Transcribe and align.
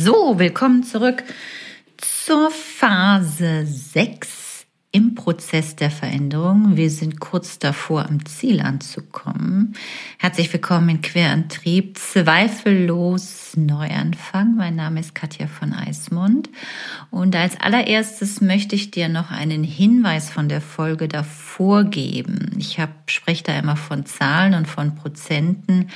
So, 0.00 0.38
willkommen 0.38 0.84
zurück 0.84 1.24
zur 1.96 2.52
Phase 2.52 3.66
6 3.66 4.47
im 4.98 5.14
Prozess 5.14 5.76
der 5.76 5.92
Veränderung. 5.92 6.76
Wir 6.76 6.90
sind 6.90 7.20
kurz 7.20 7.60
davor, 7.60 8.06
am 8.06 8.26
Ziel 8.26 8.60
anzukommen. 8.60 9.76
Herzlich 10.18 10.52
willkommen 10.52 10.88
in 10.88 11.02
Querantrieb. 11.02 11.96
Zweifellos 11.96 13.52
Neuanfang. 13.54 14.56
Mein 14.56 14.74
Name 14.74 14.98
ist 14.98 15.14
Katja 15.14 15.46
von 15.46 15.72
Eismund. 15.72 16.50
Und 17.12 17.36
als 17.36 17.60
allererstes 17.60 18.40
möchte 18.40 18.74
ich 18.74 18.90
dir 18.90 19.08
noch 19.08 19.30
einen 19.30 19.62
Hinweis 19.62 20.30
von 20.30 20.48
der 20.48 20.60
Folge 20.60 21.06
davor 21.06 21.84
geben. 21.84 22.50
Ich 22.58 22.80
spreche 23.06 23.44
da 23.44 23.56
immer 23.56 23.76
von 23.76 24.04
Zahlen 24.04 24.54
und 24.54 24.66
von 24.66 24.96
Prozenten, 24.96 25.90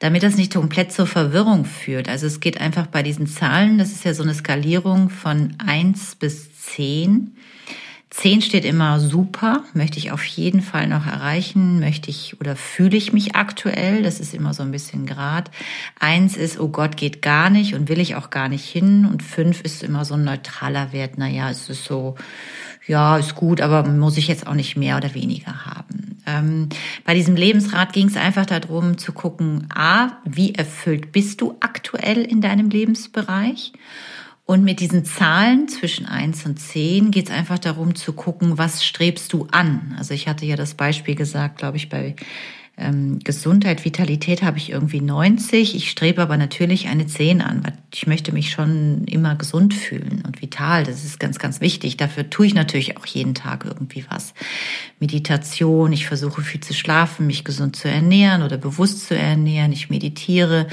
damit 0.00 0.24
das 0.24 0.36
nicht 0.36 0.52
komplett 0.52 0.90
zur 0.90 1.06
Verwirrung 1.06 1.64
führt. 1.64 2.08
Also 2.08 2.26
es 2.26 2.40
geht 2.40 2.60
einfach 2.60 2.88
bei 2.88 3.04
diesen 3.04 3.28
Zahlen, 3.28 3.78
das 3.78 3.92
ist 3.92 4.04
ja 4.04 4.14
so 4.14 4.24
eine 4.24 4.34
Skalierung 4.34 5.10
von 5.10 5.54
eins 5.64 6.16
bis 6.16 6.52
zehn 6.60 7.36
10 8.12 8.42
steht 8.42 8.66
immer 8.66 9.00
super, 9.00 9.64
möchte 9.72 9.98
ich 9.98 10.12
auf 10.12 10.22
jeden 10.22 10.60
Fall 10.60 10.86
noch 10.86 11.06
erreichen, 11.06 11.80
möchte 11.80 12.10
ich 12.10 12.38
oder 12.40 12.56
fühle 12.56 12.94
ich 12.94 13.14
mich 13.14 13.36
aktuell, 13.36 14.02
das 14.02 14.20
ist 14.20 14.34
immer 14.34 14.52
so 14.52 14.62
ein 14.62 14.70
bisschen 14.70 15.06
Grad. 15.06 15.50
Eins 15.98 16.36
ist, 16.36 16.60
oh 16.60 16.68
Gott, 16.68 16.98
geht 16.98 17.22
gar 17.22 17.48
nicht 17.48 17.74
und 17.74 17.88
will 17.88 17.98
ich 17.98 18.14
auch 18.14 18.28
gar 18.28 18.50
nicht 18.50 18.66
hin. 18.66 19.08
Und 19.10 19.22
fünf 19.22 19.62
ist 19.62 19.82
immer 19.82 20.04
so 20.04 20.12
ein 20.12 20.24
neutraler 20.24 20.92
Wert, 20.92 21.16
naja, 21.16 21.48
es 21.48 21.70
ist 21.70 21.86
so, 21.86 22.16
ja, 22.86 23.16
ist 23.16 23.34
gut, 23.34 23.62
aber 23.62 23.88
muss 23.88 24.18
ich 24.18 24.28
jetzt 24.28 24.46
auch 24.46 24.54
nicht 24.54 24.76
mehr 24.76 24.98
oder 24.98 25.14
weniger 25.14 25.64
haben. 25.64 26.20
Ähm, 26.26 26.68
bei 27.06 27.14
diesem 27.14 27.34
Lebensrat 27.34 27.94
ging 27.94 28.08
es 28.08 28.16
einfach 28.16 28.44
darum 28.44 28.98
zu 28.98 29.12
gucken, 29.12 29.68
a, 29.74 30.18
wie 30.26 30.54
erfüllt 30.54 31.12
bist 31.12 31.40
du 31.40 31.56
aktuell 31.60 32.18
in 32.18 32.42
deinem 32.42 32.68
Lebensbereich? 32.68 33.72
Und 34.52 34.64
mit 34.64 34.80
diesen 34.80 35.06
Zahlen 35.06 35.66
zwischen 35.66 36.04
eins 36.04 36.44
und 36.44 36.60
zehn 36.60 37.10
geht 37.10 37.30
es 37.30 37.34
einfach 37.34 37.58
darum 37.58 37.94
zu 37.94 38.12
gucken, 38.12 38.58
was 38.58 38.84
strebst 38.84 39.32
du 39.32 39.48
an. 39.50 39.94
Also 39.96 40.12
ich 40.12 40.28
hatte 40.28 40.44
ja 40.44 40.56
das 40.56 40.74
Beispiel 40.74 41.14
gesagt, 41.14 41.56
glaube 41.56 41.78
ich, 41.78 41.88
bei 41.88 42.14
ähm, 42.78 43.18
Gesundheit, 43.22 43.84
Vitalität 43.84 44.42
habe 44.42 44.56
ich 44.56 44.70
irgendwie 44.70 45.02
90. 45.02 45.74
Ich 45.76 45.90
strebe 45.90 46.22
aber 46.22 46.38
natürlich 46.38 46.88
eine 46.88 47.06
10 47.06 47.42
an, 47.42 47.62
weil 47.64 47.74
ich 47.92 48.06
möchte 48.06 48.32
mich 48.32 48.50
schon 48.50 49.04
immer 49.04 49.36
gesund 49.36 49.74
fühlen 49.74 50.22
und 50.26 50.40
vital. 50.40 50.84
Das 50.84 51.04
ist 51.04 51.20
ganz, 51.20 51.38
ganz 51.38 51.60
wichtig. 51.60 51.98
Dafür 51.98 52.30
tue 52.30 52.46
ich 52.46 52.54
natürlich 52.54 52.96
auch 52.96 53.04
jeden 53.04 53.34
Tag 53.34 53.66
irgendwie 53.66 54.06
was. 54.08 54.32
Meditation, 55.00 55.92
ich 55.92 56.06
versuche 56.06 56.40
viel 56.40 56.60
zu 56.60 56.72
schlafen, 56.72 57.26
mich 57.26 57.44
gesund 57.44 57.76
zu 57.76 57.88
ernähren 57.88 58.42
oder 58.42 58.56
bewusst 58.56 59.06
zu 59.06 59.14
ernähren. 59.16 59.72
Ich 59.72 59.90
meditiere. 59.90 60.66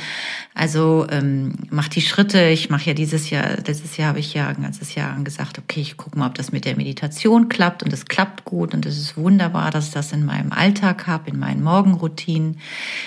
Also 0.54 1.06
ähm, 1.10 1.54
mache 1.70 1.90
die 1.90 2.02
Schritte. 2.02 2.48
Ich 2.48 2.70
mache 2.70 2.86
ja 2.86 2.94
dieses 2.94 3.30
Jahr, 3.30 3.58
letztes 3.66 3.98
Jahr 3.98 4.10
habe 4.10 4.20
ich 4.20 4.34
ja 4.34 4.48
ein 4.48 4.62
ganzes 4.62 4.96
Jahr 4.96 5.18
gesagt, 5.24 5.60
okay, 5.60 5.82
ich 5.82 5.98
gucke 5.98 6.18
mal, 6.18 6.28
ob 6.28 6.36
das 6.36 6.52
mit 6.52 6.64
der 6.64 6.78
Meditation 6.78 7.50
klappt 7.50 7.84
und 7.84 7.92
es 7.92 8.06
klappt 8.06 8.46
gut 8.46 8.74
und 8.74 8.86
es 8.86 8.98
ist 8.98 9.18
wunderbar, 9.18 9.72
dass 9.72 9.88
ich 9.88 9.94
das 9.94 10.14
in 10.14 10.26
meinem 10.26 10.54
Alltag 10.54 11.08
habe, 11.08 11.30
in 11.30 11.40
meinen 11.40 11.62
Morgen 11.62 11.89
Morgenroutinen. 11.90 12.60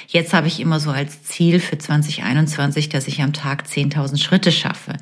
Jetzt 0.08 0.34
habe 0.34 0.47
ich 0.47 0.61
immer 0.61 0.80
so 0.80 0.91
als 0.91 1.22
Ziel 1.22 1.61
für 1.61 1.78
2021, 1.78 2.89
dass 2.89 3.08
ich 3.08 3.22
am 3.22 3.33
Tag 3.33 3.64
10.000 3.66 4.19
Schritte 4.22 4.52
schaffe. 4.52 4.94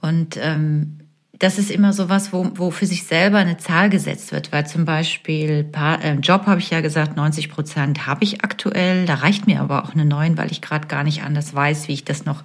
Und 0.00 0.36
ähm, 0.40 1.00
das 1.38 1.58
ist 1.58 1.70
immer 1.70 1.92
so 1.92 2.08
was, 2.08 2.32
wo, 2.32 2.50
wo 2.54 2.70
für 2.70 2.86
sich 2.86 3.04
selber 3.04 3.38
eine 3.38 3.58
Zahl 3.58 3.90
gesetzt 3.90 4.32
wird, 4.32 4.52
weil 4.52 4.66
zum 4.66 4.86
Beispiel 4.86 5.70
äh, 5.74 6.14
Job 6.14 6.46
habe 6.46 6.60
ich 6.60 6.70
ja 6.70 6.80
gesagt, 6.80 7.16
90 7.16 7.50
Prozent 7.50 8.06
habe 8.06 8.24
ich 8.24 8.42
aktuell. 8.42 9.04
Da 9.04 9.16
reicht 9.16 9.46
mir 9.46 9.60
aber 9.60 9.84
auch 9.84 9.92
eine 9.92 10.06
9, 10.06 10.38
weil 10.38 10.50
ich 10.50 10.62
gerade 10.62 10.86
gar 10.86 11.04
nicht 11.04 11.22
anders 11.22 11.54
weiß, 11.54 11.88
wie 11.88 11.92
ich 11.92 12.04
das 12.04 12.24
noch 12.24 12.42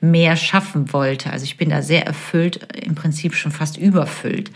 mehr 0.00 0.36
schaffen 0.36 0.92
wollte. 0.92 1.32
Also 1.32 1.44
ich 1.44 1.56
bin 1.56 1.70
da 1.70 1.82
sehr 1.82 2.04
erfüllt, 2.04 2.74
im 2.82 2.96
Prinzip 2.96 3.34
schon 3.34 3.52
fast 3.52 3.76
überfüllt. 3.76 4.50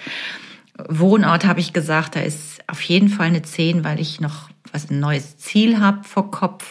Wohnort 0.89 1.45
habe 1.45 1.61
ich 1.61 1.73
gesagt, 1.73 2.17
da 2.17 2.21
ist 2.21 2.63
auf 2.67 2.81
jeden 2.83 3.09
Fall 3.09 3.29
eine 3.29 3.43
10, 3.43 3.85
weil 3.85 4.01
ich 4.01 4.21
noch 4.21 4.49
was 4.73 4.91
ein 4.91 5.01
neues 5.01 5.39
Ziel 5.39 5.81
habe 5.81 6.05
vor 6.05 6.31
Kopf, 6.31 6.67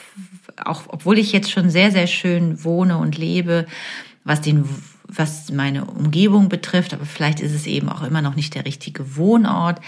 auch 0.64 0.84
obwohl 0.88 1.18
ich 1.18 1.32
jetzt 1.32 1.52
schon 1.52 1.70
sehr, 1.70 1.92
sehr 1.92 2.08
schön 2.08 2.64
wohne 2.64 2.98
und 2.98 3.18
lebe, 3.18 3.66
was 4.24 4.42
den 4.42 4.68
was 5.08 5.52
meine 5.52 5.86
Umgebung 5.86 6.50
betrifft, 6.50 6.94
aber 6.94 7.06
vielleicht 7.06 7.40
ist 7.40 7.54
es 7.54 7.68
eben 7.68 7.90
auch 7.90 8.02
immer 8.02 8.22
noch 8.22 8.36
nicht 8.36 8.56
der 8.56 8.66
richtige 8.66 9.16
Wohnort. 9.18 9.80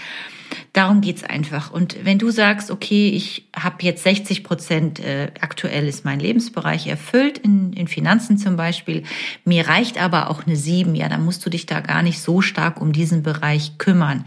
Darum 0.72 1.00
geht's 1.00 1.24
einfach. 1.24 1.70
Und 1.70 2.04
wenn 2.04 2.18
du 2.18 2.30
sagst, 2.30 2.70
okay, 2.70 3.08
ich 3.08 3.48
habe 3.56 3.76
jetzt 3.82 4.02
60 4.02 4.44
Prozent, 4.44 5.00
äh, 5.00 5.32
aktuell 5.40 5.88
ist 5.88 6.04
mein 6.04 6.20
Lebensbereich 6.20 6.86
erfüllt, 6.86 7.38
in, 7.38 7.72
in 7.72 7.88
Finanzen 7.88 8.38
zum 8.38 8.56
Beispiel, 8.56 9.02
mir 9.44 9.66
reicht 9.66 10.00
aber 10.00 10.30
auch 10.30 10.46
eine 10.46 10.56
7, 10.56 10.94
ja, 10.94 11.08
dann 11.08 11.24
musst 11.24 11.44
du 11.44 11.50
dich 11.50 11.66
da 11.66 11.80
gar 11.80 12.02
nicht 12.02 12.20
so 12.20 12.40
stark 12.40 12.80
um 12.80 12.92
diesen 12.92 13.22
Bereich 13.22 13.78
kümmern. 13.78 14.24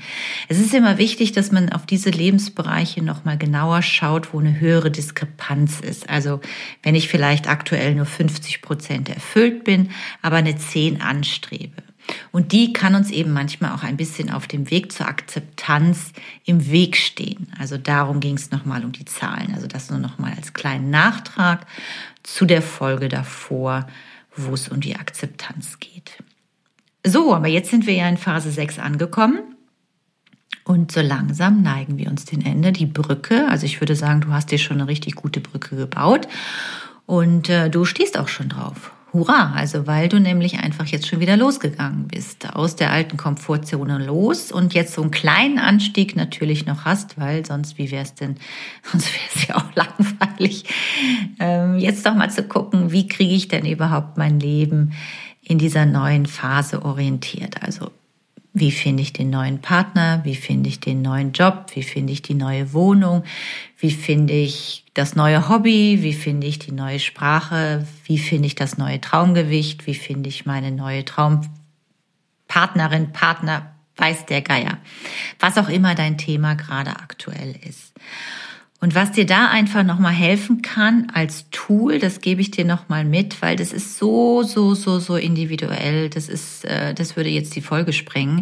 Es 0.47 0.59
ist 0.59 0.73
immer 0.73 0.97
wichtig, 0.97 1.31
dass 1.31 1.51
man 1.51 1.71
auf 1.71 1.85
diese 1.85 2.09
Lebensbereiche 2.09 3.03
nochmal 3.03 3.37
genauer 3.37 3.81
schaut, 3.81 4.33
wo 4.33 4.39
eine 4.39 4.59
höhere 4.59 4.91
Diskrepanz 4.91 5.79
ist. 5.79 6.09
Also 6.09 6.41
wenn 6.83 6.95
ich 6.95 7.07
vielleicht 7.07 7.47
aktuell 7.47 7.95
nur 7.95 8.05
50 8.05 8.61
Prozent 8.61 9.09
erfüllt 9.09 9.63
bin, 9.63 9.91
aber 10.21 10.37
eine 10.37 10.55
10 10.55 11.01
anstrebe. 11.01 11.90
Und 12.31 12.51
die 12.51 12.73
kann 12.73 12.95
uns 12.95 13.11
eben 13.11 13.33
manchmal 13.33 13.71
auch 13.71 13.83
ein 13.83 13.97
bisschen 13.97 14.29
auf 14.29 14.47
dem 14.47 14.69
Weg 14.69 14.91
zur 14.91 15.07
Akzeptanz 15.07 16.13
im 16.45 16.69
Weg 16.69 16.97
stehen. 16.97 17.51
Also 17.59 17.77
darum 17.77 18.19
ging 18.19 18.35
es 18.35 18.51
nochmal 18.51 18.83
um 18.83 18.91
die 18.91 19.05
Zahlen. 19.05 19.53
Also 19.53 19.67
das 19.67 19.89
nur 19.89 19.99
nochmal 19.99 20.33
als 20.35 20.53
kleinen 20.53 20.89
Nachtrag 20.89 21.65
zu 22.23 22.45
der 22.45 22.61
Folge 22.61 23.09
davor, 23.09 23.87
wo 24.35 24.53
es 24.53 24.69
um 24.69 24.81
die 24.81 24.95
Akzeptanz 24.95 25.79
geht. 25.79 26.23
So, 27.05 27.33
aber 27.33 27.47
jetzt 27.47 27.71
sind 27.71 27.87
wir 27.87 27.93
ja 27.93 28.07
in 28.07 28.17
Phase 28.17 28.51
6 28.51 28.79
angekommen. 28.79 29.39
Und 30.63 30.91
so 30.91 31.01
langsam 31.01 31.63
neigen 31.63 31.97
wir 31.97 32.09
uns 32.09 32.25
den 32.25 32.45
Ende. 32.45 32.71
Die 32.71 32.85
Brücke, 32.85 33.47
also 33.49 33.65
ich 33.65 33.81
würde 33.81 33.95
sagen, 33.95 34.21
du 34.21 34.31
hast 34.31 34.51
dir 34.51 34.59
schon 34.59 34.79
eine 34.79 34.87
richtig 34.87 35.15
gute 35.15 35.41
Brücke 35.41 35.75
gebaut 35.75 36.27
und 37.05 37.49
äh, 37.49 37.69
du 37.69 37.83
stehst 37.83 38.17
auch 38.17 38.27
schon 38.27 38.49
drauf. 38.49 38.91
Hurra, 39.13 39.53
also 39.55 39.87
weil 39.87 40.07
du 40.07 40.19
nämlich 40.19 40.59
einfach 40.59 40.85
jetzt 40.85 41.07
schon 41.07 41.19
wieder 41.19 41.35
losgegangen 41.35 42.07
bist, 42.07 42.53
aus 42.55 42.75
der 42.75 42.91
alten 42.91 43.17
Komfortzone 43.17 43.97
los 43.97 44.51
und 44.51 44.73
jetzt 44.73 44.93
so 44.93 45.01
einen 45.01 45.11
kleinen 45.11 45.59
Anstieg 45.59 46.15
natürlich 46.15 46.65
noch 46.65 46.85
hast, 46.85 47.19
weil 47.19 47.45
sonst, 47.45 47.77
wie 47.77 47.91
wäre 47.91 48.03
es 48.03 48.15
denn, 48.15 48.37
sonst 48.83 49.07
wäre 49.13 49.25
es 49.35 49.47
ja 49.47 49.55
auch 49.57 49.75
langweilig, 49.75 50.65
ähm, 51.39 51.77
jetzt 51.77 52.05
doch 52.05 52.15
mal 52.15 52.29
zu 52.29 52.43
gucken, 52.43 52.91
wie 52.91 53.07
kriege 53.07 53.33
ich 53.33 53.47
denn 53.49 53.65
überhaupt 53.65 54.17
mein 54.17 54.39
Leben 54.39 54.93
in 55.41 55.57
dieser 55.57 55.85
neuen 55.85 56.25
Phase 56.25 56.85
orientiert. 56.85 57.61
Also 57.61 57.91
wie 58.53 58.71
finde 58.71 59.01
ich 59.01 59.13
den 59.13 59.29
neuen 59.29 59.61
Partner? 59.61 60.19
Wie 60.23 60.35
finde 60.35 60.67
ich 60.67 60.81
den 60.81 61.01
neuen 61.01 61.31
Job? 61.31 61.67
Wie 61.73 61.83
finde 61.83 62.11
ich 62.11 62.21
die 62.21 62.33
neue 62.33 62.73
Wohnung? 62.73 63.23
Wie 63.77 63.91
finde 63.91 64.33
ich 64.33 64.83
das 64.93 65.15
neue 65.15 65.47
Hobby? 65.47 65.99
Wie 66.01 66.13
finde 66.13 66.47
ich 66.47 66.59
die 66.59 66.73
neue 66.73 66.99
Sprache? 66.99 67.87
Wie 68.05 68.17
finde 68.17 68.47
ich 68.47 68.55
das 68.55 68.77
neue 68.77 68.99
Traumgewicht? 68.99 69.87
Wie 69.87 69.95
finde 69.95 70.27
ich 70.27 70.45
meine 70.45 70.71
neue 70.71 71.05
Traumpartnerin, 71.05 73.13
Partner? 73.13 73.73
Weiß 73.95 74.25
der 74.25 74.41
Geier. 74.41 74.79
Was 75.39 75.57
auch 75.57 75.69
immer 75.69 75.95
dein 75.95 76.17
Thema 76.17 76.55
gerade 76.55 76.91
aktuell 76.91 77.55
ist. 77.67 77.93
Und 78.83 78.95
was 78.95 79.11
dir 79.11 79.27
da 79.27 79.47
einfach 79.47 79.83
nochmal 79.83 80.11
helfen 80.11 80.63
kann 80.63 81.11
als 81.13 81.45
Tool, 81.51 81.99
das 81.99 82.19
gebe 82.19 82.41
ich 82.41 82.49
dir 82.49 82.65
nochmal 82.65 83.05
mit, 83.05 83.39
weil 83.43 83.55
das 83.55 83.73
ist 83.73 83.99
so, 83.99 84.41
so, 84.41 84.73
so, 84.73 84.97
so 84.97 85.17
individuell. 85.17 86.09
Das 86.09 86.27
ist, 86.27 86.65
äh, 86.65 86.95
das 86.95 87.15
würde 87.15 87.29
jetzt 87.29 87.55
die 87.55 87.61
Folge 87.61 87.93
sprengen. 87.93 88.41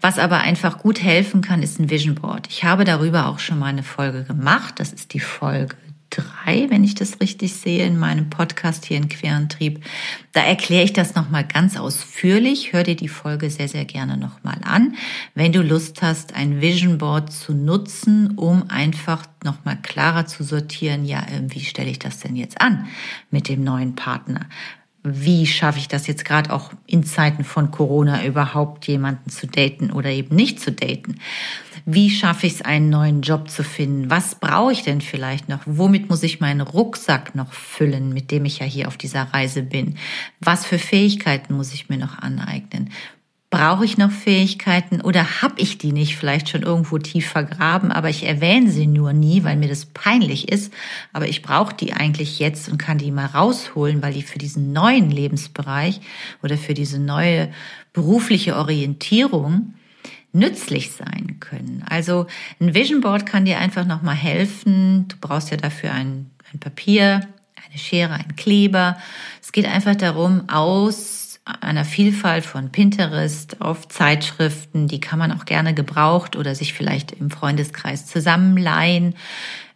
Was 0.00 0.20
aber 0.20 0.38
einfach 0.38 0.78
gut 0.78 1.02
helfen 1.02 1.42
kann, 1.42 1.60
ist 1.60 1.80
ein 1.80 1.90
Vision 1.90 2.14
Board. 2.14 2.46
Ich 2.48 2.62
habe 2.62 2.84
darüber 2.84 3.26
auch 3.26 3.40
schon 3.40 3.58
mal 3.58 3.66
eine 3.66 3.82
Folge 3.82 4.22
gemacht. 4.22 4.74
Das 4.78 4.92
ist 4.92 5.12
die 5.12 5.20
Folge 5.20 5.74
drei, 6.16 6.70
wenn 6.70 6.84
ich 6.84 6.94
das 6.94 7.20
richtig 7.20 7.54
sehe, 7.54 7.86
in 7.86 7.98
meinem 7.98 8.30
Podcast 8.30 8.84
hier 8.84 8.96
in 8.96 9.08
Querentrieb. 9.08 9.84
Da 10.32 10.42
erkläre 10.42 10.84
ich 10.84 10.92
das 10.92 11.14
nochmal 11.14 11.44
ganz 11.44 11.76
ausführlich. 11.76 12.72
Hör 12.72 12.82
dir 12.82 12.96
die 12.96 13.08
Folge 13.08 13.50
sehr, 13.50 13.68
sehr 13.68 13.84
gerne 13.84 14.16
nochmal 14.16 14.58
an. 14.64 14.94
Wenn 15.34 15.52
du 15.52 15.62
Lust 15.62 16.02
hast, 16.02 16.34
ein 16.34 16.60
Vision 16.60 16.98
Board 16.98 17.32
zu 17.32 17.52
nutzen, 17.54 18.36
um 18.36 18.70
einfach 18.70 19.26
nochmal 19.42 19.78
klarer 19.82 20.26
zu 20.26 20.44
sortieren, 20.44 21.04
ja, 21.04 21.26
wie 21.48 21.64
stelle 21.64 21.90
ich 21.90 21.98
das 21.98 22.20
denn 22.20 22.36
jetzt 22.36 22.60
an 22.60 22.86
mit 23.30 23.48
dem 23.48 23.64
neuen 23.64 23.94
Partner? 23.94 24.46
Wie 25.06 25.46
schaffe 25.46 25.78
ich 25.78 25.86
das 25.86 26.06
jetzt 26.06 26.24
gerade 26.24 26.50
auch 26.50 26.72
in 26.86 27.04
Zeiten 27.04 27.44
von 27.44 27.70
Corona 27.70 28.24
überhaupt 28.24 28.86
jemanden 28.86 29.28
zu 29.28 29.46
daten 29.46 29.90
oder 29.90 30.08
eben 30.08 30.34
nicht 30.34 30.60
zu 30.60 30.72
daten? 30.72 31.16
Wie 31.84 32.08
schaffe 32.08 32.46
ich 32.46 32.54
es, 32.54 32.62
einen 32.62 32.88
neuen 32.88 33.20
Job 33.20 33.50
zu 33.50 33.62
finden? 33.62 34.08
Was 34.08 34.36
brauche 34.36 34.72
ich 34.72 34.82
denn 34.82 35.02
vielleicht 35.02 35.50
noch? 35.50 35.60
Womit 35.66 36.08
muss 36.08 36.22
ich 36.22 36.40
meinen 36.40 36.62
Rucksack 36.62 37.34
noch 37.34 37.52
füllen, 37.52 38.14
mit 38.14 38.30
dem 38.30 38.46
ich 38.46 38.60
ja 38.60 38.66
hier 38.66 38.88
auf 38.88 38.96
dieser 38.96 39.24
Reise 39.24 39.62
bin? 39.62 39.98
Was 40.40 40.64
für 40.64 40.78
Fähigkeiten 40.78 41.54
muss 41.54 41.74
ich 41.74 41.90
mir 41.90 41.98
noch 41.98 42.18
aneignen? 42.18 42.88
Brauche 43.54 43.84
ich 43.84 43.98
noch 43.98 44.10
Fähigkeiten 44.10 45.00
oder 45.00 45.40
habe 45.40 45.60
ich 45.60 45.78
die 45.78 45.92
nicht 45.92 46.16
vielleicht 46.16 46.48
schon 46.48 46.62
irgendwo 46.62 46.98
tief 46.98 47.28
vergraben, 47.28 47.92
aber 47.92 48.10
ich 48.10 48.26
erwähne 48.26 48.68
sie 48.68 48.88
nur 48.88 49.12
nie, 49.12 49.44
weil 49.44 49.54
mir 49.54 49.68
das 49.68 49.86
peinlich 49.86 50.48
ist. 50.48 50.72
Aber 51.12 51.28
ich 51.28 51.40
brauche 51.40 51.72
die 51.72 51.92
eigentlich 51.92 52.40
jetzt 52.40 52.68
und 52.68 52.78
kann 52.78 52.98
die 52.98 53.12
mal 53.12 53.26
rausholen, 53.26 54.02
weil 54.02 54.12
die 54.12 54.22
für 54.22 54.40
diesen 54.40 54.72
neuen 54.72 55.08
Lebensbereich 55.08 56.00
oder 56.42 56.58
für 56.58 56.74
diese 56.74 56.98
neue 56.98 57.48
berufliche 57.92 58.56
Orientierung 58.56 59.74
nützlich 60.32 60.90
sein 60.90 61.36
können. 61.38 61.84
Also 61.88 62.26
ein 62.60 62.74
Vision 62.74 63.02
Board 63.02 63.24
kann 63.24 63.44
dir 63.44 63.60
einfach 63.60 63.86
nochmal 63.86 64.16
helfen. 64.16 65.06
Du 65.06 65.14
brauchst 65.20 65.52
ja 65.52 65.56
dafür 65.56 65.92
ein, 65.92 66.28
ein 66.52 66.58
Papier, 66.58 67.20
eine 67.54 67.78
Schere, 67.78 68.14
ein 68.14 68.34
Kleber. 68.34 68.98
Es 69.40 69.52
geht 69.52 69.66
einfach 69.66 69.94
darum, 69.94 70.48
aus 70.48 71.23
einer 71.44 71.84
Vielfalt 71.84 72.46
von 72.46 72.72
Pinterest 72.72 73.60
auf 73.60 73.88
Zeitschriften, 73.88 74.88
die 74.88 75.00
kann 75.00 75.18
man 75.18 75.30
auch 75.32 75.44
gerne 75.44 75.74
gebraucht 75.74 76.36
oder 76.36 76.54
sich 76.54 76.72
vielleicht 76.72 77.12
im 77.12 77.30
Freundeskreis 77.30 78.06
zusammenleihen. 78.06 79.14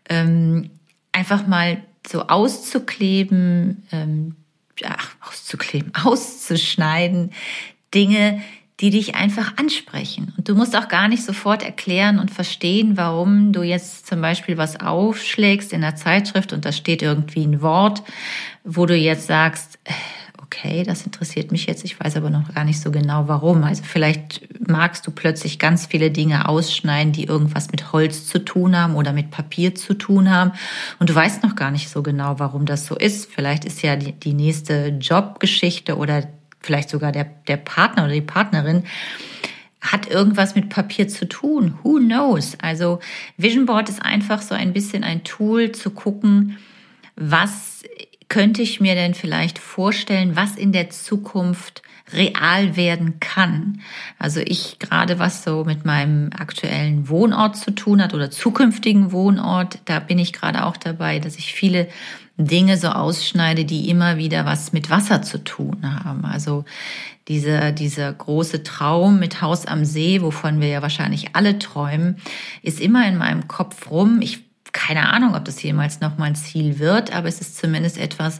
Ähm, 0.08 0.70
einfach 1.12 1.46
mal 1.46 1.82
so 2.06 2.26
auszukleben, 2.28 3.86
ähm, 3.92 4.36
ach, 4.84 5.14
auszukleben, 5.20 5.92
auszuschneiden, 6.04 7.32
Dinge, 7.94 8.42
die 8.80 8.90
dich 8.90 9.16
einfach 9.16 9.56
ansprechen. 9.56 10.32
Und 10.36 10.48
du 10.48 10.54
musst 10.54 10.76
auch 10.76 10.88
gar 10.88 11.08
nicht 11.08 11.24
sofort 11.24 11.64
erklären 11.64 12.18
und 12.18 12.30
verstehen, 12.30 12.96
warum 12.96 13.52
du 13.52 13.62
jetzt 13.62 14.06
zum 14.06 14.22
Beispiel 14.22 14.56
was 14.56 14.80
aufschlägst 14.80 15.72
in 15.72 15.80
der 15.80 15.96
Zeitschrift 15.96 16.52
und 16.52 16.64
da 16.64 16.72
steht 16.72 17.02
irgendwie 17.02 17.44
ein 17.44 17.60
Wort, 17.60 18.02
wo 18.64 18.86
du 18.86 18.96
jetzt 18.96 19.26
sagst, 19.26 19.78
äh, 19.84 19.92
okay, 20.50 20.82
das 20.82 21.04
interessiert 21.04 21.52
mich 21.52 21.66
jetzt, 21.66 21.84
ich 21.84 22.00
weiß 22.00 22.16
aber 22.16 22.30
noch 22.30 22.54
gar 22.54 22.64
nicht 22.64 22.80
so 22.80 22.90
genau 22.90 23.28
warum. 23.28 23.64
Also 23.64 23.82
vielleicht 23.84 24.48
magst 24.66 25.06
du 25.06 25.10
plötzlich 25.10 25.58
ganz 25.58 25.86
viele 25.86 26.10
Dinge 26.10 26.48
ausschneiden, 26.48 27.12
die 27.12 27.24
irgendwas 27.24 27.70
mit 27.70 27.92
Holz 27.92 28.26
zu 28.26 28.38
tun 28.38 28.74
haben 28.74 28.94
oder 28.94 29.12
mit 29.12 29.30
Papier 29.30 29.74
zu 29.74 29.92
tun 29.92 30.30
haben 30.30 30.52
und 30.98 31.10
du 31.10 31.14
weißt 31.14 31.42
noch 31.42 31.54
gar 31.54 31.70
nicht 31.70 31.90
so 31.90 32.02
genau, 32.02 32.38
warum 32.38 32.64
das 32.64 32.86
so 32.86 32.96
ist. 32.96 33.30
Vielleicht 33.30 33.66
ist 33.66 33.82
ja 33.82 33.96
die, 33.96 34.12
die 34.12 34.32
nächste 34.32 34.88
Jobgeschichte 34.88 35.98
oder 35.98 36.26
vielleicht 36.60 36.88
sogar 36.88 37.12
der, 37.12 37.26
der 37.46 37.58
Partner 37.58 38.04
oder 38.04 38.14
die 38.14 38.22
Partnerin 38.22 38.84
hat 39.82 40.10
irgendwas 40.10 40.54
mit 40.54 40.70
Papier 40.70 41.08
zu 41.08 41.28
tun. 41.28 41.78
Who 41.82 41.98
knows? 41.98 42.56
Also 42.60 43.00
Vision 43.36 43.66
Board 43.66 43.90
ist 43.90 44.02
einfach 44.02 44.40
so 44.40 44.54
ein 44.54 44.72
bisschen 44.72 45.04
ein 45.04 45.24
Tool 45.24 45.72
zu 45.72 45.90
gucken, 45.90 46.56
was 47.16 47.77
könnte 48.28 48.62
ich 48.62 48.80
mir 48.80 48.94
denn 48.94 49.14
vielleicht 49.14 49.58
vorstellen, 49.58 50.36
was 50.36 50.56
in 50.56 50.72
der 50.72 50.90
Zukunft 50.90 51.82
real 52.12 52.76
werden 52.76 53.20
kann. 53.20 53.80
Also 54.18 54.40
ich 54.40 54.78
gerade 54.78 55.18
was 55.18 55.44
so 55.44 55.64
mit 55.64 55.84
meinem 55.84 56.30
aktuellen 56.36 57.08
Wohnort 57.08 57.56
zu 57.56 57.70
tun 57.70 58.02
hat 58.02 58.14
oder 58.14 58.30
zukünftigen 58.30 59.12
Wohnort, 59.12 59.78
da 59.84 59.98
bin 59.98 60.18
ich 60.18 60.32
gerade 60.32 60.64
auch 60.64 60.76
dabei, 60.76 61.18
dass 61.18 61.36
ich 61.36 61.52
viele 61.52 61.88
Dinge 62.38 62.76
so 62.76 62.88
ausschneide, 62.88 63.64
die 63.64 63.90
immer 63.90 64.16
wieder 64.16 64.46
was 64.46 64.72
mit 64.72 64.90
Wasser 64.90 65.22
zu 65.22 65.42
tun 65.42 65.78
haben. 66.04 66.24
Also 66.24 66.64
dieser, 67.26 67.72
dieser 67.72 68.12
große 68.12 68.62
Traum 68.62 69.18
mit 69.18 69.42
Haus 69.42 69.66
am 69.66 69.84
See, 69.84 70.22
wovon 70.22 70.60
wir 70.60 70.68
ja 70.68 70.80
wahrscheinlich 70.80 71.34
alle 71.34 71.58
träumen, 71.58 72.16
ist 72.62 72.80
immer 72.80 73.06
in 73.06 73.18
meinem 73.18 73.48
Kopf 73.48 73.90
rum. 73.90 74.20
Ich 74.22 74.47
keine 74.72 75.08
Ahnung, 75.08 75.34
ob 75.34 75.44
das 75.44 75.62
jemals 75.62 76.00
noch 76.00 76.18
mal 76.18 76.26
ein 76.26 76.34
Ziel 76.34 76.78
wird, 76.78 77.12
aber 77.12 77.28
es 77.28 77.40
ist 77.40 77.56
zumindest 77.56 77.98
etwas, 77.98 78.38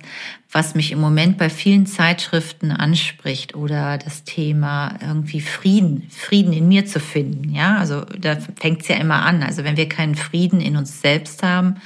was 0.50 0.74
mich 0.74 0.92
im 0.92 1.00
Moment 1.00 1.38
bei 1.38 1.50
vielen 1.50 1.86
Zeitschriften 1.86 2.70
anspricht 2.70 3.54
oder 3.54 3.98
das 3.98 4.24
Thema 4.24 4.96
irgendwie 5.00 5.40
Frieden, 5.40 6.08
Frieden 6.10 6.52
in 6.52 6.68
mir 6.68 6.86
zu 6.86 7.00
finden. 7.00 7.54
Ja, 7.54 7.76
also 7.76 8.04
da 8.18 8.36
fängt 8.56 8.82
es 8.82 8.88
ja 8.88 8.96
immer 8.96 9.24
an. 9.24 9.42
Also 9.42 9.64
wenn 9.64 9.76
wir 9.76 9.88
keinen 9.88 10.14
Frieden 10.14 10.60
in 10.60 10.76
uns 10.76 11.00
selbst 11.00 11.42
haben, 11.42 11.76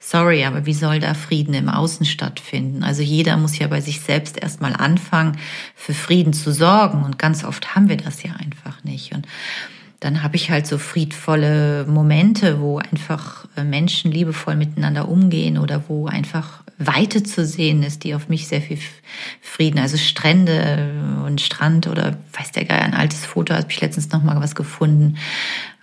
sorry, 0.00 0.44
aber 0.44 0.66
wie 0.66 0.74
soll 0.74 0.98
da 0.98 1.14
Frieden 1.14 1.54
im 1.54 1.68
Außen 1.68 2.06
stattfinden? 2.06 2.82
Also 2.82 3.02
jeder 3.02 3.36
muss 3.36 3.58
ja 3.58 3.68
bei 3.68 3.80
sich 3.80 4.00
selbst 4.00 4.38
erstmal 4.38 4.74
anfangen, 4.74 5.36
für 5.74 5.94
Frieden 5.94 6.32
zu 6.32 6.52
sorgen 6.52 7.04
und 7.04 7.18
ganz 7.18 7.44
oft 7.44 7.74
haben 7.74 7.88
wir 7.88 7.98
das 7.98 8.22
ja 8.22 8.32
einfach 8.32 8.82
nicht. 8.82 9.14
Und 9.14 9.26
dann 10.00 10.22
habe 10.22 10.36
ich 10.36 10.50
halt 10.50 10.66
so 10.66 10.78
friedvolle 10.78 11.84
Momente, 11.86 12.60
wo 12.60 12.78
einfach 12.78 13.46
äh, 13.56 13.64
Menschen 13.64 14.10
liebevoll 14.10 14.56
miteinander 14.56 15.08
umgehen 15.08 15.58
oder 15.58 15.84
wo 15.88 16.06
einfach 16.06 16.62
Weite 16.78 17.22
zu 17.22 17.44
sehen 17.44 17.82
ist, 17.82 18.04
die 18.04 18.14
auf 18.14 18.30
mich 18.30 18.48
sehr 18.48 18.62
viel 18.62 18.78
Frieden, 19.42 19.78
also 19.78 19.98
Strände 19.98 21.22
und 21.26 21.42
Strand 21.42 21.86
oder 21.86 22.16
weiß 22.32 22.52
der 22.52 22.64
Geier, 22.64 22.80
ein 22.80 22.94
altes 22.94 23.26
Foto, 23.26 23.54
habe 23.54 23.66
ich 23.68 23.80
letztens 23.82 24.10
noch 24.10 24.22
mal 24.22 24.40
was 24.40 24.54
gefunden 24.54 25.18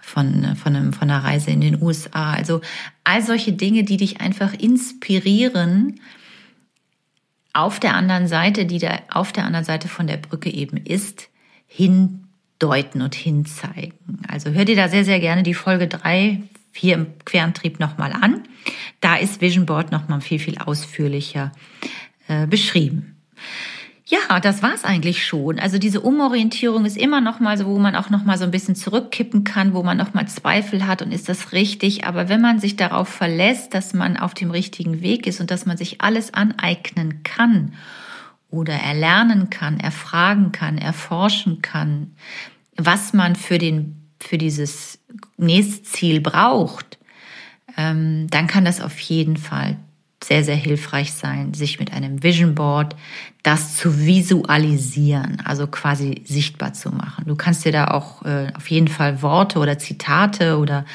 von, 0.01 0.55
von, 0.55 0.75
einem, 0.75 0.93
von 0.93 1.11
einer 1.11 1.23
Reise 1.23 1.51
in 1.51 1.61
den 1.61 1.79
USA. 1.79 2.31
Also 2.31 2.61
all 3.03 3.21
solche 3.21 3.53
Dinge, 3.53 3.83
die 3.83 3.97
dich 3.97 4.19
einfach 4.19 4.53
inspirieren, 4.53 5.99
auf 7.53 7.79
der 7.79 7.95
anderen 7.95 8.27
Seite, 8.27 8.65
die 8.65 8.79
da 8.79 8.99
auf 9.09 9.31
der 9.31 9.45
anderen 9.45 9.65
Seite 9.65 9.87
von 9.87 10.07
der 10.07 10.17
Brücke 10.17 10.51
eben 10.51 10.77
ist, 10.77 11.29
hin 11.67 12.26
deuten 12.59 13.01
und 13.01 13.15
hinzeigen. 13.15 14.21
Also 14.27 14.51
hör 14.51 14.65
dir 14.65 14.75
da 14.75 14.89
sehr, 14.89 15.05
sehr 15.05 15.19
gerne 15.19 15.43
die 15.43 15.53
Folge 15.53 15.87
drei 15.87 16.41
hier 16.73 16.95
im 16.95 17.07
Querantrieb 17.25 17.79
nochmal 17.79 18.13
an. 18.13 18.43
Da 19.01 19.15
ist 19.15 19.41
Vision 19.41 19.65
Board 19.65 19.91
nochmal 19.91 20.21
viel, 20.21 20.39
viel 20.39 20.57
ausführlicher 20.57 21.51
äh, 22.27 22.47
beschrieben. 22.47 23.17
Ja, 24.05 24.39
das 24.39 24.63
war's 24.63 24.85
eigentlich 24.85 25.25
schon. 25.25 25.59
Also 25.59 25.79
diese 25.79 25.99
Umorientierung 25.99 26.85
ist 26.85 26.95
immer 26.95 27.19
noch 27.19 27.41
mal 27.41 27.57
so, 27.57 27.65
wo 27.65 27.77
man 27.77 27.93
auch 27.95 28.09
noch 28.09 28.23
mal 28.23 28.37
so 28.37 28.45
ein 28.45 28.51
bisschen 28.51 28.75
zurückkippen 28.75 29.43
kann, 29.43 29.73
wo 29.73 29.83
man 29.83 29.97
noch 29.97 30.13
mal 30.13 30.25
Zweifel 30.27 30.87
hat 30.87 31.01
und 31.01 31.11
ist 31.11 31.27
das 31.27 31.51
richtig. 31.51 32.05
Aber 32.05 32.29
wenn 32.29 32.39
man 32.39 32.59
sich 32.59 32.77
darauf 32.77 33.09
verlässt, 33.09 33.73
dass 33.73 33.93
man 33.93 34.15
auf 34.15 34.33
dem 34.33 34.49
richtigen 34.49 35.01
Weg 35.01 35.27
ist 35.27 35.41
und 35.41 35.51
dass 35.51 35.65
man 35.65 35.75
sich 35.75 35.99
alles 35.99 36.33
aneignen 36.33 37.21
kann 37.23 37.73
oder 38.49 38.73
erlernen 38.73 39.49
kann, 39.49 39.79
erfragen 39.79 40.51
kann, 40.51 40.77
erforschen 40.77 41.61
kann, 41.61 42.15
was 42.75 43.13
man 43.13 43.35
für, 43.35 43.57
den, 43.57 44.09
für 44.19 44.37
dieses 44.37 44.99
nächste 45.37 45.83
Ziel 45.83 46.21
braucht, 46.21 46.97
ähm, 47.75 48.27
dann 48.29 48.47
kann 48.47 48.65
das 48.65 48.81
auf 48.81 48.99
jeden 48.99 49.37
Fall 49.37 49.77
sehr, 50.23 50.43
sehr 50.43 50.55
hilfreich 50.55 51.13
sein, 51.13 51.53
sich 51.53 51.79
mit 51.79 51.93
einem 51.93 52.23
Vision 52.23 52.55
Board 52.55 52.95
das 53.43 53.77
zu 53.77 53.99
visualisieren, 53.99 55.41
also 55.45 55.67
quasi 55.67 56.23
sichtbar 56.25 56.73
zu 56.73 56.89
machen. 56.91 57.25
Du 57.27 57.35
kannst 57.35 57.65
dir 57.65 57.71
da 57.71 57.89
auch 57.89 58.23
äh, 58.25 58.51
auf 58.55 58.69
jeden 58.69 58.87
Fall 58.87 59.21
Worte 59.21 59.59
oder 59.59 59.77
Zitate 59.77 60.57
oder 60.57 60.85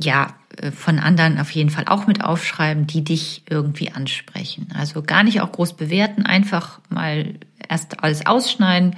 ja, 0.00 0.34
von 0.72 0.98
anderen 0.98 1.38
auf 1.38 1.50
jeden 1.50 1.70
Fall 1.70 1.84
auch 1.86 2.06
mit 2.06 2.24
aufschreiben, 2.24 2.86
die 2.86 3.02
dich 3.02 3.42
irgendwie 3.48 3.90
ansprechen. 3.90 4.68
Also 4.76 5.02
gar 5.02 5.22
nicht 5.22 5.40
auch 5.40 5.52
groß 5.52 5.74
bewerten, 5.74 6.26
einfach 6.26 6.80
mal 6.88 7.34
erst 7.68 8.02
alles 8.02 8.26
ausschneiden 8.26 8.96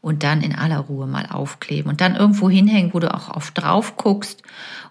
und 0.00 0.22
dann 0.22 0.42
in 0.42 0.54
aller 0.54 0.78
Ruhe 0.78 1.06
mal 1.06 1.26
aufkleben 1.26 1.90
und 1.90 2.00
dann 2.00 2.16
irgendwo 2.16 2.48
hinhängen, 2.48 2.94
wo 2.94 3.00
du 3.00 3.12
auch 3.12 3.28
oft 3.28 3.60
drauf 3.60 3.96
guckst 3.96 4.42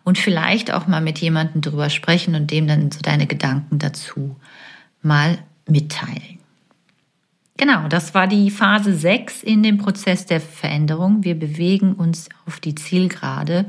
und 0.03 0.17
vielleicht 0.17 0.74
auch 0.74 0.88
mal 0.88 1.01
mit 1.01 1.19
jemandem 1.19 1.62
drüber 1.62 1.89
sprechen 1.89 2.36
und 2.36 2.51
dem 2.51 2.67
dann 2.67 2.91
so 2.91 3.00
deine 3.01 3.27
Gedanken 3.27 3.79
dazu 3.79 4.36
mal 5.01 5.38
mitteilen. 5.67 6.39
Genau, 7.57 7.88
das 7.88 8.13
war 8.13 8.27
die 8.27 8.51
Phase 8.51 8.93
6 8.93 9.41
in 9.43 9.63
dem 9.63 9.77
Prozess 9.77 10.25
der 10.25 10.41
Veränderung. 10.41 11.24
Wir 11.24 11.39
bewegen 11.39 11.93
uns 11.93 12.27
auf 12.45 12.60
die 12.60 12.75
Zielgerade 12.75 13.65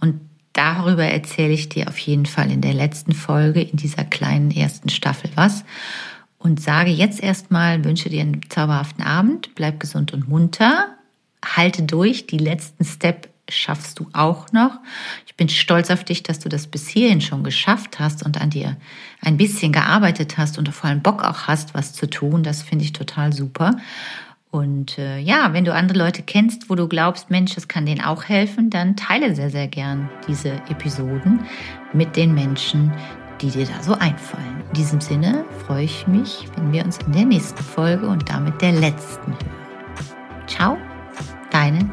und 0.00 0.20
darüber 0.56 1.04
erzähle 1.04 1.52
ich 1.52 1.68
dir 1.68 1.88
auf 1.88 1.98
jeden 1.98 2.26
Fall 2.26 2.50
in 2.50 2.60
der 2.60 2.74
letzten 2.74 3.12
Folge 3.12 3.60
in 3.60 3.76
dieser 3.76 4.04
kleinen 4.04 4.50
ersten 4.50 4.88
Staffel 4.88 5.30
was 5.34 5.64
und 6.38 6.60
sage 6.60 6.90
jetzt 6.90 7.22
erstmal, 7.22 7.84
wünsche 7.84 8.08
dir 8.08 8.22
einen 8.22 8.40
zauberhaften 8.48 9.04
Abend, 9.04 9.54
bleib 9.54 9.80
gesund 9.80 10.12
und 10.12 10.28
munter, 10.28 10.96
halte 11.44 11.82
durch, 11.82 12.26
die 12.26 12.38
letzten 12.38 12.84
Step 12.84 13.28
schaffst 13.48 13.98
du 13.98 14.08
auch 14.12 14.52
noch. 14.52 14.78
Ich 15.26 15.36
bin 15.36 15.48
stolz 15.48 15.90
auf 15.90 16.04
dich, 16.04 16.22
dass 16.22 16.38
du 16.40 16.48
das 16.48 16.66
bis 16.66 16.88
hierhin 16.88 17.20
schon 17.20 17.44
geschafft 17.44 18.00
hast 18.00 18.24
und 18.24 18.40
an 18.40 18.50
dir 18.50 18.76
ein 19.20 19.36
bisschen 19.36 19.72
gearbeitet 19.72 20.36
hast 20.38 20.58
und 20.58 20.68
vor 20.72 20.90
allem 20.90 21.02
Bock 21.02 21.22
auch 21.22 21.46
hast, 21.46 21.74
was 21.74 21.92
zu 21.92 22.08
tun. 22.08 22.42
Das 22.42 22.62
finde 22.62 22.84
ich 22.84 22.92
total 22.92 23.32
super. 23.32 23.76
Und 24.50 24.98
äh, 24.98 25.18
ja, 25.18 25.52
wenn 25.52 25.64
du 25.64 25.74
andere 25.74 25.98
Leute 25.98 26.22
kennst, 26.22 26.70
wo 26.70 26.74
du 26.74 26.88
glaubst, 26.88 27.30
Mensch, 27.30 27.54
das 27.54 27.68
kann 27.68 27.84
denen 27.84 28.00
auch 28.00 28.24
helfen, 28.24 28.70
dann 28.70 28.96
teile 28.96 29.34
sehr, 29.34 29.50
sehr 29.50 29.68
gern 29.68 30.08
diese 30.28 30.50
Episoden 30.70 31.40
mit 31.92 32.16
den 32.16 32.32
Menschen, 32.34 32.92
die 33.40 33.50
dir 33.50 33.66
da 33.66 33.82
so 33.82 33.94
einfallen. 33.94 34.64
In 34.68 34.74
diesem 34.74 35.00
Sinne 35.00 35.44
freue 35.66 35.84
ich 35.84 36.06
mich, 36.06 36.46
wenn 36.56 36.72
wir 36.72 36.84
uns 36.84 36.98
in 36.98 37.12
der 37.12 37.24
nächsten 37.24 37.62
Folge 37.62 38.06
und 38.06 38.28
damit 38.30 38.62
der 38.62 38.72
letzten 38.72 39.32
hören. 39.32 40.46
Ciao, 40.46 40.78
deine 41.50 41.84